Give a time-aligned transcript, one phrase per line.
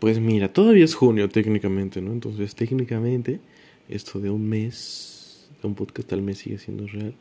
[0.00, 2.12] Pues mira, todavía es junio técnicamente, ¿no?
[2.12, 3.38] Entonces técnicamente
[3.88, 7.14] esto de un mes, de un podcast al mes sigue siendo real.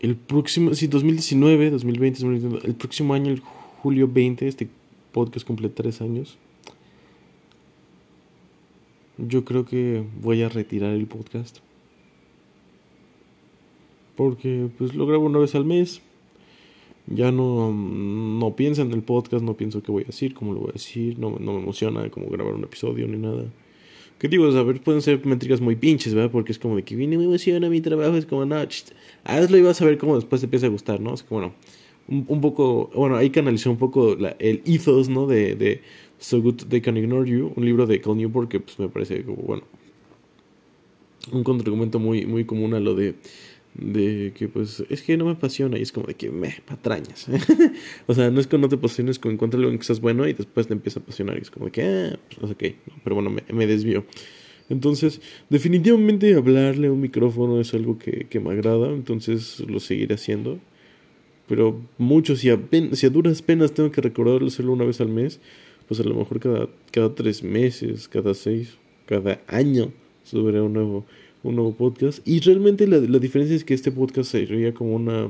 [0.00, 4.68] El próximo, sí, 2019, 2020, 2021, el próximo año, el julio 20, este
[5.12, 6.38] podcast cumple tres años.
[9.18, 11.58] Yo creo que voy a retirar el podcast.
[14.14, 16.00] Porque pues lo grabo una vez al mes.
[17.08, 20.70] Ya no, no en el podcast, no pienso qué voy a decir, cómo lo voy
[20.70, 23.44] a decir, no, no me emociona como grabar un episodio ni nada.
[24.18, 24.46] ¿Qué digo?
[24.46, 26.30] A ver, pueden ser métricas muy pinches, ¿verdad?
[26.30, 28.56] Porque es como de que viene me emociona mi trabajo, es como, no,
[29.24, 31.14] hazlo y a ver cómo después te empieza a gustar, ¿no?
[31.14, 31.54] Es como, bueno,
[32.08, 35.26] un, poco, bueno, hay que analizar un poco la, el ethos, ¿no?
[35.26, 35.82] De, de
[36.18, 39.22] So Good They Can Ignore You, un libro de Cal Newport que pues me parece
[39.22, 39.64] como, bueno,
[41.32, 43.16] un contraargumento muy, muy común a lo de
[43.78, 47.26] de que pues es que no me apasiona y es como de que me patrañas.
[48.06, 50.26] o sea, no es que no te apasiones, con encuentras algo en que estás bueno
[50.26, 52.64] y después te empieza a apasionar y es como de que, ah, pues ok,
[53.04, 54.04] pero bueno, me, me desvío.
[54.68, 60.14] Entonces, definitivamente hablarle a un micrófono es algo que, que me agrada, entonces lo seguiré
[60.14, 60.58] haciendo.
[61.46, 62.58] Pero mucho, si a,
[62.92, 65.40] si a duras penas tengo que recordarlo hacerlo una vez al mes,
[65.86, 69.92] pues a lo mejor cada, cada tres meses, cada seis, cada año
[70.24, 71.06] subiré un nuevo
[71.48, 72.26] un nuevo podcast.
[72.26, 75.28] Y realmente la, la diferencia es que este podcast sería como una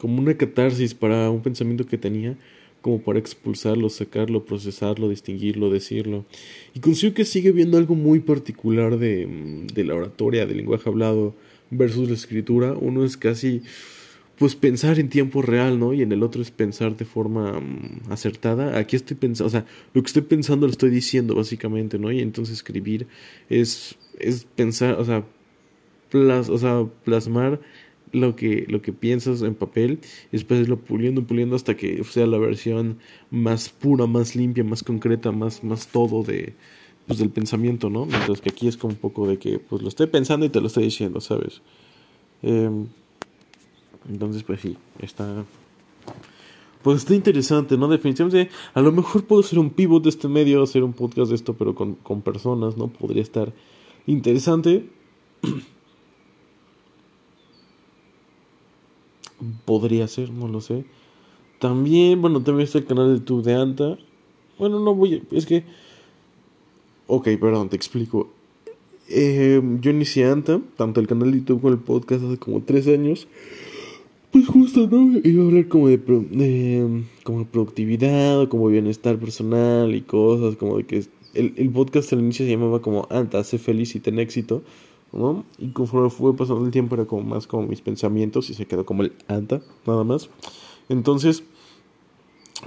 [0.00, 2.38] como una catarsis para un pensamiento que tenía,
[2.80, 6.24] como para expulsarlo, sacarlo, procesarlo, distinguirlo, decirlo.
[6.74, 11.34] Y consigo que sigue viendo algo muy particular de, de la oratoria, del lenguaje hablado
[11.70, 12.72] versus la escritura.
[12.72, 13.60] Uno es casi
[14.40, 15.92] pues pensar en tiempo real, ¿no?
[15.92, 18.78] Y en el otro es pensar de forma mm, acertada.
[18.78, 22.10] Aquí estoy pensando, o sea, lo que estoy pensando lo estoy diciendo básicamente, ¿no?
[22.10, 23.06] Y entonces escribir
[23.50, 25.26] es, es pensar, o sea,
[26.08, 27.60] plas, o sea, plasmar
[28.12, 32.26] lo que, lo que piensas en papel y después irlo puliendo, puliendo hasta que sea
[32.26, 32.96] la versión
[33.30, 36.54] más pura, más limpia, más concreta, más, más todo de,
[37.06, 38.06] pues, del pensamiento, ¿no?
[38.06, 40.62] Mientras que aquí es como un poco de que, pues lo estoy pensando y te
[40.62, 41.60] lo estoy diciendo, ¿sabes?
[42.42, 42.70] Eh,
[44.10, 45.44] entonces, pues sí, está.
[46.82, 47.88] Pues está interesante, ¿no?
[47.88, 51.36] Definitivamente, a lo mejor puedo ser un pivot de este medio, hacer un podcast de
[51.36, 52.88] esto, pero con, con personas, ¿no?
[52.88, 53.52] Podría estar
[54.06, 54.88] interesante.
[59.64, 60.84] Podría ser, no lo sé.
[61.58, 63.98] También, bueno, también está el canal de YouTube de Anta.
[64.58, 65.64] Bueno, no voy a, es que...
[67.06, 68.30] Ok, perdón, te explico.
[69.08, 72.86] Eh, yo inicié Anta, tanto el canal de YouTube como el podcast hace como tres
[72.86, 73.26] años.
[74.32, 75.18] Pues justo, ¿no?
[75.24, 80.86] Iba a hablar como de, de como productividad, como bienestar personal y cosas, como de
[80.86, 81.04] que
[81.34, 84.62] el, el podcast al inicio se llamaba como Anta, sé feliz y ten éxito,
[85.12, 85.44] ¿no?
[85.58, 88.86] Y conforme fue pasando el tiempo era como más como mis pensamientos y se quedó
[88.86, 90.30] como el Anta, nada más.
[90.88, 91.42] Entonces,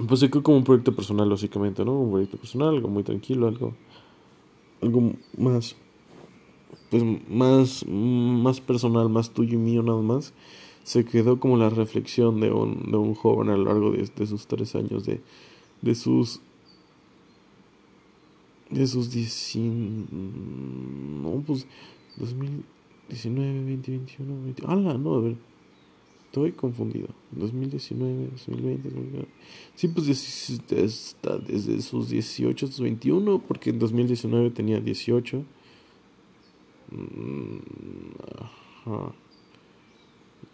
[0.06, 1.98] pues se quedó como un proyecto personal básicamente, ¿no?
[1.98, 3.74] Un proyecto personal, algo muy tranquilo, algo,
[4.82, 5.76] algo más,
[6.90, 10.34] pues más, más personal, más tuyo y mío nada más
[10.84, 14.26] se quedó como la reflexión de un, de un joven a lo largo de, de
[14.26, 15.20] sus tres años, de,
[15.82, 16.40] de sus
[18.70, 21.66] de sus 10, no, pues
[22.16, 24.94] 2019, 2021, 20, ¡Hala!
[24.94, 25.36] No, a ver,
[26.26, 27.08] estoy confundido.
[27.32, 29.28] 2019, 2020, 2020.
[29.74, 30.08] Sí, pues
[30.70, 35.44] está desde sus 18 hasta 21, porque en 2019 tenía 18.
[36.90, 37.58] Mm,
[38.38, 39.14] ajá.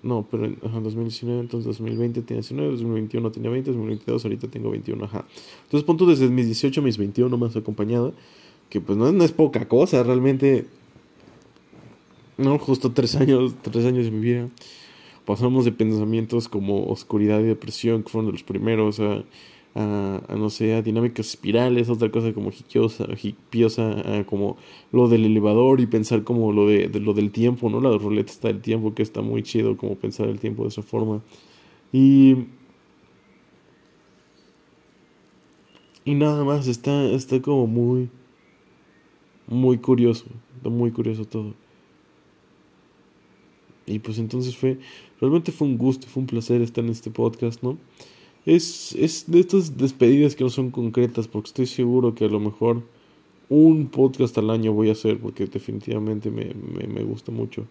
[0.03, 5.05] No, pero en 2019, entonces 2020 tenía 19, 2021 tenía 20, 2022 ahorita tengo 21,
[5.05, 5.27] ajá.
[5.65, 8.13] Entonces punto desde mis 18 a mis 21 más acompañada,
[8.71, 10.67] que pues no, no es poca cosa, realmente,
[12.39, 14.49] no, justo tres años, tres años de mi vida.
[15.27, 19.23] Pasamos de pensamientos como oscuridad y depresión, que fueron de los primeros, a
[19.75, 24.57] a, no sé, a dinámicas espirales, otra cosa como hipiosa, hipiosa como
[24.93, 27.81] lo del elevador y pensar como lo de, lo del tiempo, ¿no?
[27.81, 30.83] La ruleta está del tiempo, que está muy chido como pensar el tiempo de esa
[30.83, 31.23] forma.
[31.93, 32.37] Y
[36.05, 38.11] y nada más, está está como muy
[39.47, 40.27] muy curioso,
[40.57, 41.55] está muy curioso todo.
[43.87, 44.79] Y pues entonces fue
[45.21, 47.79] realmente fue un gusto, fue un placer estar en este podcast, ¿no?
[48.57, 52.41] Es, es de estas despedidas que no son concretas, porque estoy seguro que a lo
[52.41, 52.83] mejor
[53.49, 57.67] un podcast al año voy a hacer, porque definitivamente me, me, me gusta mucho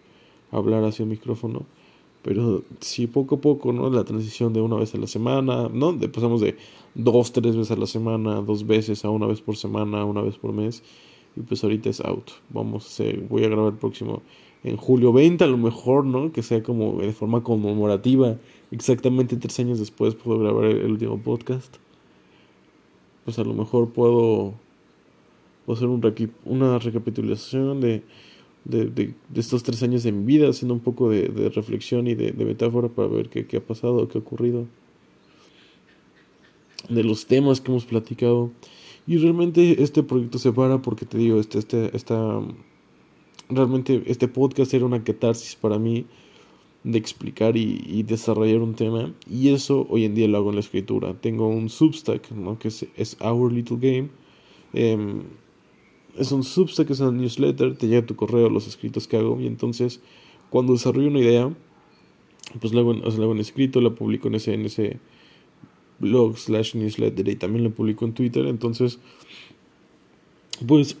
[0.50, 1.66] hablar hacia el micrófono.
[2.22, 3.88] Pero sí, poco a poco, ¿no?
[3.90, 5.92] La transición de una vez a la semana, ¿no?
[5.92, 6.56] De, pasamos de
[6.94, 10.36] dos, tres veces a la semana, dos veces a una vez por semana, una vez
[10.36, 10.82] por mes.
[11.36, 12.30] Y pues ahorita es out.
[12.50, 14.22] Vamos a hacer, voy a grabar el próximo
[14.62, 16.32] en julio 20, a lo mejor, ¿no?
[16.32, 18.36] Que sea como de forma conmemorativa
[18.70, 21.76] exactamente tres años después puedo grabar el, último podcast.
[23.24, 24.54] pues a lo mejor puedo,
[25.66, 26.00] hacer un
[26.44, 28.02] una recapitulación de,
[28.64, 32.32] de, de, estos tres años mi vida, haciendo un poco de, de reflexión y de,
[32.32, 34.66] metáfora para ver qué, qué ha pasado, qué ha ocurrido,
[36.88, 38.50] de los temas que hemos platicado.
[39.06, 42.40] Y realmente este proyecto se para porque te digo, este, este, esta,
[43.50, 46.06] realmente este podcast era una catarsis para mí
[46.82, 49.12] de explicar y, desarrollar un tema.
[49.28, 51.14] Y eso hoy en día lo hago en la escritura.
[51.20, 52.58] Tengo un Substack, ¿no?
[52.58, 54.08] que es, Our Little Game.
[54.72, 55.22] Em,
[56.16, 59.40] es un Substack, es una newsletter, te llega tu correo los escritos que hago.
[59.40, 60.00] Y entonces,
[60.48, 61.54] cuando desarrollo una idea,
[62.60, 64.98] pues sea, hago en escrito, la publico en ese, en ese
[65.98, 68.46] blog slash newsletter y también la publico en Twitter.
[68.46, 68.98] Entonces,
[70.66, 70.96] pues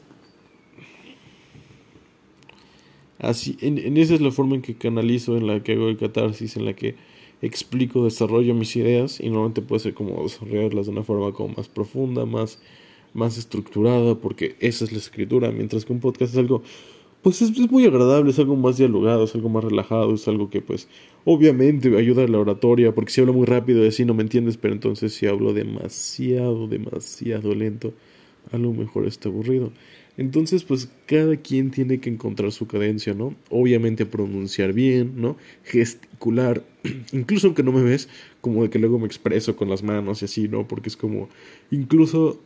[3.20, 5.98] Así, en, en, esa es la forma en que canalizo, en la que hago el
[5.98, 6.94] catarsis, en la que
[7.42, 11.68] explico, desarrollo mis ideas y normalmente puede ser como desarrollarlas de una forma como más
[11.68, 12.58] profunda, más,
[13.14, 16.62] más estructurada, porque esa es la escritura, mientras que un podcast es algo,
[17.22, 20.50] pues es, es, muy agradable, es algo más dialogado, es algo más relajado, es algo
[20.50, 20.88] que pues
[21.24, 24.74] obviamente ayuda a la oratoria, porque si hablo muy rápido así no me entiendes, pero
[24.74, 27.92] entonces si hablo demasiado, demasiado lento,
[28.52, 29.72] a lo mejor está aburrido.
[30.20, 33.34] Entonces, pues cada quien tiene que encontrar su cadencia, ¿no?
[33.48, 35.38] Obviamente pronunciar bien, ¿no?
[35.64, 36.62] Gesticular,
[37.12, 38.10] incluso aunque no me ves,
[38.42, 40.68] como de que luego me expreso con las manos y así, ¿no?
[40.68, 41.30] Porque es como,
[41.70, 42.38] incluso...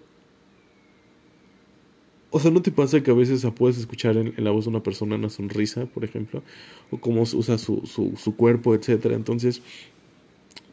[2.31, 4.85] O sea, ¿no te pasa que a veces puedes escuchar en, la voz de una
[4.85, 6.45] persona una sonrisa, por ejemplo?
[6.93, 9.17] O cómo usa su, su, su cuerpo, etcétera.
[9.17, 9.63] Entonces,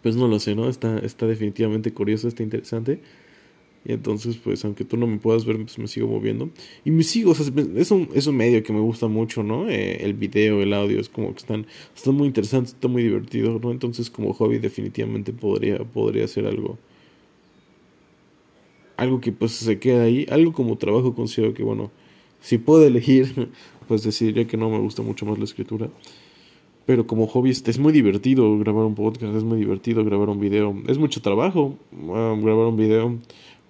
[0.04, 0.70] pues no lo sé, ¿no?
[0.70, 3.02] Está, está definitivamente curioso, está interesante.
[3.84, 6.52] Y entonces, pues, aunque tú no me puedas ver, pues me sigo moviendo.
[6.86, 9.70] Y me sigo, o es un, es un medio que me gusta mucho, ¿no?
[9.70, 13.60] Eh, el video, el audio, es como que están, están muy interesantes, está muy divertido,
[13.60, 13.72] ¿no?
[13.72, 16.78] Entonces, como hobby, definitivamente podría, podría ser algo.
[18.98, 20.28] Algo que pues se queda ahí.
[20.30, 21.92] Algo como trabajo considero que, bueno,
[22.40, 23.50] si puedo elegir,
[23.88, 25.90] pues decidiría que no me gusta mucho más la escritura.
[26.86, 30.76] Pero como hobby es muy divertido grabar un podcast, es muy divertido grabar un video.
[30.88, 31.78] Es mucho trabajo
[32.10, 33.20] ah, grabar un video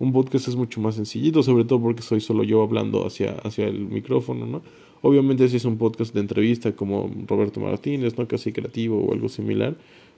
[0.01, 3.67] un podcast es mucho más sencillito, sobre todo porque soy solo yo hablando hacia, hacia
[3.67, 4.63] el micrófono, ¿no?
[5.03, 8.27] Obviamente si es un podcast de entrevista como Roberto Martínez, ¿no?
[8.27, 9.77] Casi creativo o algo similar,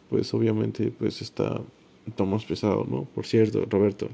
[0.10, 1.62] pues obviamente pues está,
[2.08, 3.04] está más pesado, ¿no?
[3.14, 4.08] Por cierto, Roberto,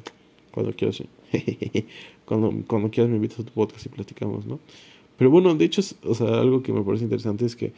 [0.49, 1.03] cuando quieras,
[2.25, 4.59] cuando, cuando quieras me invitas a tu podcast y platicamos, ¿no?
[5.19, 7.73] Pero bueno, de hecho, o sea, algo que me parece interesante es que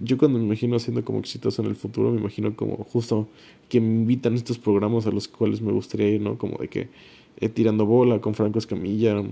[0.00, 3.28] yo cuando me imagino siendo como exitoso en el futuro, me imagino como justo
[3.68, 6.38] que me invitan estos programas a los cuales me gustaría ir, ¿no?
[6.38, 6.88] Como de que
[7.40, 9.22] eh, tirando bola con Franco Escamilla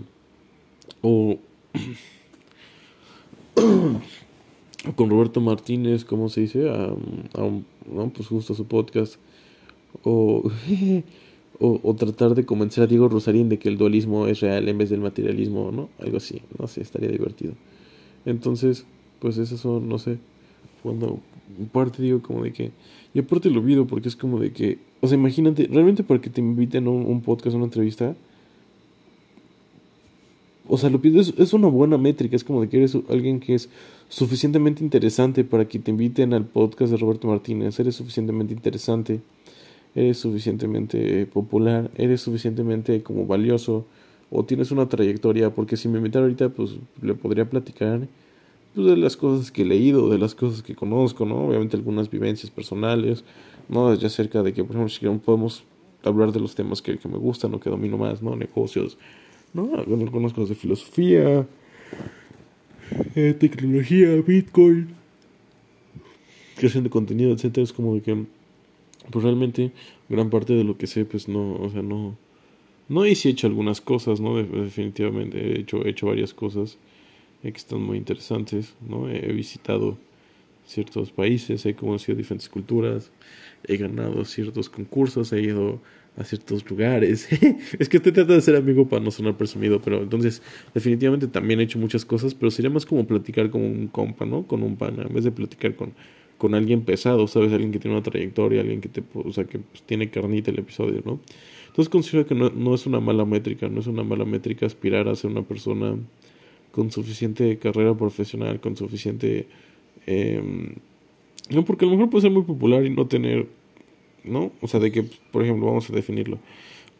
[1.02, 1.38] o,
[4.96, 6.68] con Roberto Martínez, ¿cómo se dice?
[6.70, 6.94] A.
[8.14, 9.16] Pues justo su podcast.
[10.02, 10.50] O,
[11.60, 14.78] o, o, tratar de convencer a Diego Rosarín de que el dualismo es real en
[14.78, 15.88] vez del materialismo, ¿no?
[15.98, 17.54] Algo así, no sé, estaría divertido.
[18.26, 18.84] Entonces,
[19.20, 20.18] pues eso son, no sé,
[20.86, 21.18] cuando
[21.72, 22.70] parte digo como de que
[23.12, 26.30] y aparte lo olvido porque es como de que o sea imagínate realmente para que
[26.30, 28.14] te inviten a un, podcast a una entrevista
[30.68, 33.54] o sea lo pides es, una buena métrica es como de que eres alguien que
[33.54, 33.68] es
[34.08, 39.20] suficientemente interesante para que te inviten al podcast de Roberto Martínez eres suficientemente interesante
[39.96, 43.86] eres suficientemente popular eres suficientemente como valioso
[44.30, 48.06] o tienes una trayectoria porque si me invitan ahorita pues le podría platicar
[48.76, 51.46] pues, de las cosas que he leído, de las cosas que conozco, ¿no?
[51.46, 53.24] Obviamente algunas vivencias personales,
[53.70, 53.94] ¿no?
[53.94, 55.64] Ya acerca de que, por ejemplo, si podemos
[56.04, 58.36] hablar de los temas que, que me gustan o que domino más, ¿no?
[58.36, 58.98] Negocios,
[59.54, 59.76] ¿no?
[59.76, 61.46] Algunas cosas de filosofía,
[63.14, 64.88] eh, tecnología, Bitcoin,
[66.56, 67.64] creación de contenido, etcétera.
[67.64, 68.26] Es como de que,
[69.10, 69.72] pues realmente,
[70.10, 72.14] gran parte de lo que sé, pues no, o sea, no.
[72.90, 74.36] No, y sí he hecho algunas cosas, ¿no?
[74.36, 76.76] Definitivamente he hecho, he hecho varias cosas
[77.52, 79.08] que están muy interesantes, ¿no?
[79.08, 79.98] He visitado
[80.66, 83.10] ciertos países, he conocido diferentes culturas,
[83.64, 85.80] he ganado ciertos concursos, he ido
[86.16, 87.28] a ciertos lugares.
[87.78, 90.42] es que estoy tratando de ser amigo para no sonar presumido, pero entonces
[90.74, 94.46] definitivamente también he hecho muchas cosas, pero sería más como platicar con un compa, ¿no?
[94.46, 95.92] Con un pana, en vez de platicar con,
[96.38, 97.52] con alguien pesado, ¿sabes?
[97.52, 100.58] Alguien que tiene una trayectoria, alguien que te, o sea, que pues, tiene carnita el
[100.58, 101.20] episodio, ¿no?
[101.68, 105.08] Entonces considero que no, no es una mala métrica, no es una mala métrica aspirar
[105.08, 105.96] a ser una persona
[106.76, 109.46] con suficiente carrera profesional, con suficiente...
[110.06, 110.74] Em,
[111.48, 113.46] no, porque a lo mejor puede ser muy popular y no tener,
[114.24, 114.52] ¿no?
[114.60, 115.02] O sea, de que,
[115.32, 116.38] por ejemplo, vamos a definirlo.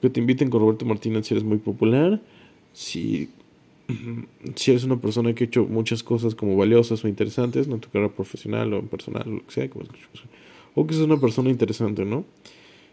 [0.00, 2.22] Que te inviten con Roberto Martínez si eres muy popular,
[2.72, 3.28] si,
[4.54, 7.74] si eres una persona que ha hecho muchas cosas como valiosas o interesantes, ¿no?
[7.74, 9.68] En tu carrera profesional o personal, lo que sea,
[10.74, 12.24] o que seas una persona interesante, ¿no?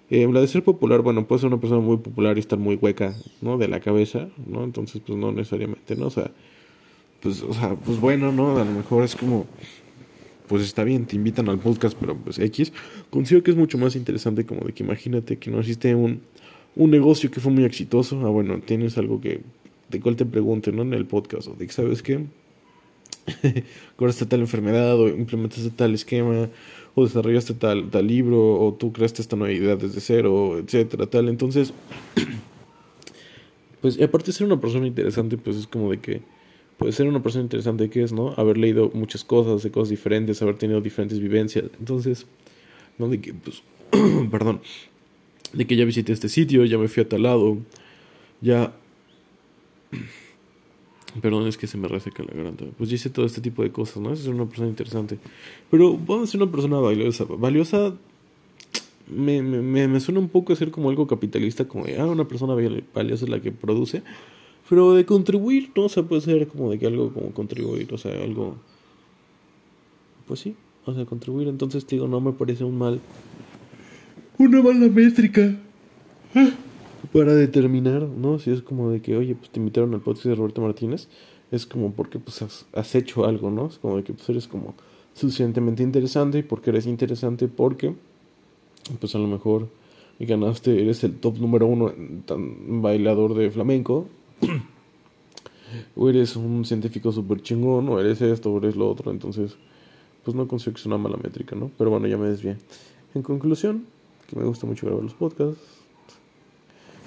[0.10, 2.76] Eh, la de ser popular, bueno, puede ser una persona muy popular y estar muy
[2.76, 3.58] hueca, ¿no?
[3.58, 4.66] De la cabeza, ¿no?
[4.66, 6.08] Entonces, pues no necesariamente, ¿no?
[6.08, 6.32] O sea,
[7.24, 8.58] pues, o sea, pues bueno, ¿no?
[8.58, 9.48] A lo mejor es como,
[10.48, 12.74] pues está bien, te invitan al podcast, pero pues X.
[13.10, 16.22] Considero que es mucho más interesante como de que imagínate que no existe un,
[16.76, 18.20] un negocio que fue muy exitoso.
[18.26, 19.42] Ah, bueno, tienes algo que,
[19.90, 20.82] de cual te pregunten, ¿no?
[20.82, 22.26] En el podcast, o de que, ¿sabes qué?
[23.96, 26.50] curaste tal enfermedad, o implementaste tal esquema,
[26.94, 31.30] o desarrollaste tal, tal libro, o tú creaste esta nueva idea desde cero, etcétera, tal.
[31.30, 31.74] Entonces,
[33.82, 36.33] pues, y aparte de ser una persona interesante, pues es como de que
[36.78, 38.34] puede ser una persona interesante que es, ¿no?
[38.38, 41.66] Haber leído muchas cosas, de cosas diferentes, haber tenido diferentes vivencias.
[41.80, 42.26] Entonces,
[42.98, 43.10] ¿no?
[43.10, 43.64] De que, pues,
[44.32, 44.62] perdón,
[45.54, 47.58] de que ya visité este sitio, ya me fui a tal lado,
[48.42, 48.74] ya...
[51.22, 52.66] Perdón, es que se me reseca la garganta.
[52.76, 54.12] Pues ya hice todo este tipo de cosas, ¿no?
[54.12, 55.20] Es una persona interesante.
[55.70, 57.26] Pero vamos a ser una persona valiosa.
[57.26, 57.94] Valiosa
[59.08, 62.56] me, me, me, suena un poco a ser como algo capitalista, como ah, una persona
[62.56, 64.02] valiosa es la que produce.
[64.70, 65.86] Pero de contribuir, ¿no?
[65.86, 68.56] O sea, puede ser como de que algo como contribuir, o sea, algo...
[70.28, 70.56] Pues sí,
[70.86, 71.48] o sea, contribuir.
[71.48, 73.00] Entonces, digo, no me parece un mal...
[74.38, 75.60] Una mala métrica.
[77.12, 78.40] Para determinar, ¿no?
[78.40, 81.08] Si es como de que, oye, pues te invitaron al podcast de Roberto Martínez.
[81.52, 83.68] Es como porque pues has, has hecho algo, ¿no?
[83.68, 84.74] Es como de que pues eres como
[85.14, 86.40] suficientemente interesante.
[86.40, 87.48] ¿Y porque eres interesante?
[87.48, 87.94] Porque,
[89.00, 89.68] pues a lo mejor
[90.20, 91.92] ganaste, eres el top número uno
[92.26, 94.08] tan bailador de flamenco
[95.96, 99.12] o eres un científico súper chingón, o eres esto, o eres lo otro.
[99.12, 99.56] Entonces,
[100.24, 101.72] pues no considero que sea una mala métrica, ¿no?
[101.78, 102.58] Pero bueno, ya me desvié.
[103.14, 103.86] En conclusión,
[104.28, 105.62] que me gusta mucho grabar los podcasts.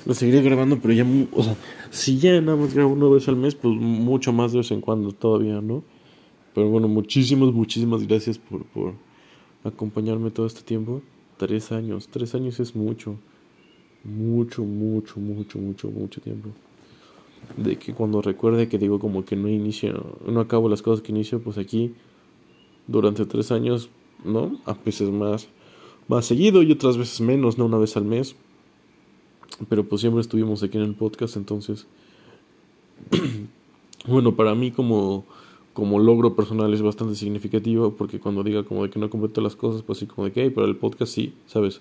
[0.05, 1.57] Lo seguiré grabando, pero ya, o sea,
[1.91, 4.81] si ya nada más grabo una vez al mes, pues mucho más de vez en
[4.81, 5.83] cuando todavía, ¿no?
[6.55, 8.95] Pero bueno, muchísimas, muchísimas gracias por, por
[9.65, 11.03] acompañarme todo este tiempo.
[11.39, 13.17] Tres años, tres años es mucho.
[14.05, 16.51] Mucho, mucho, mucho, mucho, mucho tiempo
[17.57, 21.13] de que cuando recuerde que digo como que no inicio, no acabo las cosas que
[21.13, 21.95] inicio, pues aquí
[22.87, 23.89] durante tres años,
[24.25, 24.59] ¿no?
[24.65, 25.49] A veces más,
[26.09, 27.67] más seguido y otras veces menos, ¿no?
[27.67, 28.37] Una vez al mes.
[29.69, 31.87] Pero pues siempre estuvimos aquí en el podcast, entonces,
[34.07, 35.25] bueno, para mí como,
[35.73, 39.57] como logro personal es bastante significativo, porque cuando diga como de que no completo las
[39.57, 41.81] cosas, pues sí, como de que, hey, pero el podcast sí, ¿sabes?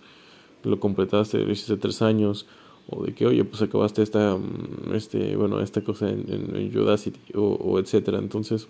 [0.64, 2.48] Lo completaste, lo hiciste tres años,
[2.90, 7.20] o de que oye pues acabaste esta mm, este bueno esta cosa en, en, Udacity
[7.34, 8.68] o, o, etcétera entonces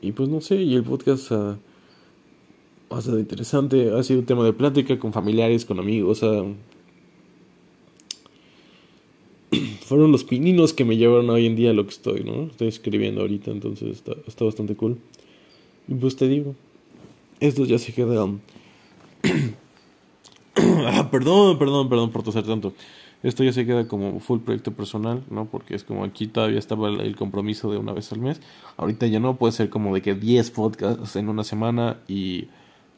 [0.00, 1.58] y pues no sé y el podcast ha,
[2.90, 6.20] ha sido interesante ha sido un tema de plática con familiares con amigos
[9.82, 12.68] fueron los pininos que me llevaron hoy en día a lo que estoy no estoy
[12.68, 14.98] escribiendo ahorita entonces está, está bastante cool.
[15.88, 16.54] Y pues te digo
[17.38, 18.26] esto ya se queda
[20.92, 22.72] ah, perdón, perdón, perdón por toser tanto.
[23.22, 25.46] Esto ya se queda como full proyecto personal, ¿no?
[25.46, 28.40] Porque es como aquí todavía estaba el, compromiso de una vez al mes.
[28.76, 32.48] Ahorita ya no, puede ser como de que 10 podcasts en una semana y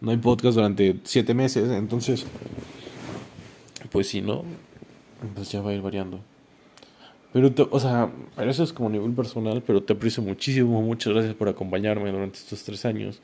[0.01, 1.71] no hay podcast durante 7 meses.
[1.71, 2.27] Entonces,
[3.91, 4.45] pues si no,
[5.35, 6.21] pues ya va a ir variando.
[7.33, 10.83] Pero, o sea, eso es como nivel personal, pero te aprecio muchísimo.
[10.83, 13.21] Muchas gracias por acompañarme durante estos tres años.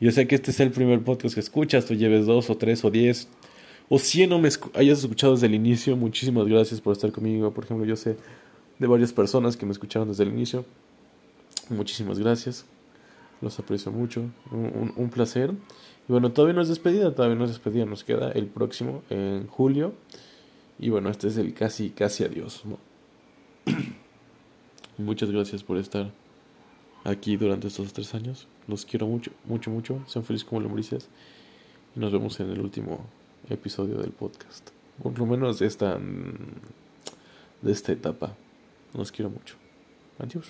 [0.00, 2.84] Yo sé que este es el primer podcast que escuchas, tú lleves dos o tres
[2.84, 3.28] o diez
[3.88, 7.52] o si no me hayas escuchado desde el inicio, muchísimas gracias por estar conmigo.
[7.52, 8.16] Por ejemplo, yo sé
[8.78, 10.64] de varias personas que me escucharon desde el inicio.
[11.68, 12.64] Muchísimas gracias.
[13.40, 14.24] Los aprecio mucho.
[14.50, 15.52] Un, placer.
[16.08, 17.84] Y bueno, todavía no es despedida, todavía no es despedida.
[17.84, 19.94] Nos queda el próximo en julio.
[20.78, 22.62] Y bueno, este es el casi, casi adiós.
[24.98, 26.12] Muchas gracias por estar
[27.04, 28.46] aquí durante estos tres años.
[28.68, 30.02] Los quiero mucho, mucho, mucho.
[30.06, 31.08] Sean felices como lombrices.
[31.96, 33.06] Y nos vemos en el último
[33.50, 34.70] episodio del podcast.
[35.02, 35.98] Por lo menos de esta,
[37.60, 38.34] de esta etapa.
[38.94, 39.56] Los quiero mucho.
[40.18, 40.46] Adiós.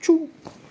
[0.00, 0.28] Chu.